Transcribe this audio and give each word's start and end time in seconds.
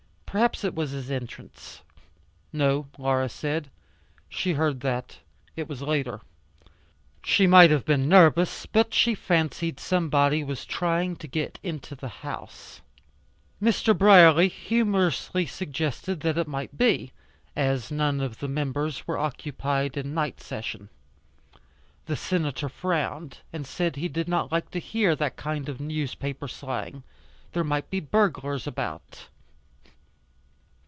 Perhaps 0.31 0.63
it 0.63 0.73
was 0.73 0.91
his 0.91 1.11
entrance. 1.11 1.81
No, 2.53 2.87
Laura 2.97 3.27
said. 3.27 3.69
She 4.29 4.53
heard 4.53 4.79
that. 4.79 5.17
It 5.57 5.67
was 5.67 5.81
later. 5.81 6.21
She 7.21 7.47
might 7.47 7.69
have 7.69 7.83
been 7.83 8.07
nervous, 8.07 8.65
but 8.65 8.93
she 8.93 9.13
fancied 9.13 9.77
somebody 9.77 10.41
was 10.41 10.63
trying 10.63 11.17
to 11.17 11.27
get 11.27 11.59
into 11.63 11.95
the 11.95 12.07
house. 12.23 12.79
Mr. 13.61 13.93
Brierly 13.93 14.47
humorously 14.47 15.45
suggested 15.45 16.21
that 16.21 16.37
it 16.37 16.47
might 16.47 16.77
be, 16.77 17.11
as 17.53 17.91
none 17.91 18.21
of 18.21 18.39
the 18.39 18.47
members 18.47 19.05
were 19.05 19.17
occupied 19.17 19.97
in 19.97 20.13
night 20.13 20.39
session. 20.39 20.87
The 22.05 22.15
Senator 22.15 22.69
frowned, 22.69 23.39
and 23.51 23.67
said 23.67 23.97
he 23.97 24.07
did 24.07 24.29
not 24.29 24.49
like 24.49 24.71
to 24.71 24.79
hear 24.79 25.13
that 25.13 25.35
kind 25.35 25.67
of 25.67 25.81
newspaper 25.81 26.47
slang. 26.47 27.03
There 27.51 27.65
might 27.65 27.89
be 27.89 27.99
burglars 27.99 28.65
about. 28.65 29.27